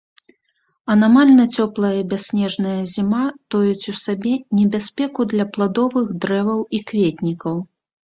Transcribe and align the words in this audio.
Анамальна 0.93 1.45
цёплая 1.55 1.91
і 1.97 2.01
бясснежная 2.13 2.73
зіма 2.95 3.21
тоіць 3.57 3.87
у 3.95 3.97
сабе 4.07 4.35
небяспеку 4.63 5.29
для 5.37 5.49
пладовых 5.55 6.13
дрэваў 6.23 6.69
і 6.77 6.85
кветнікаў. 6.93 7.67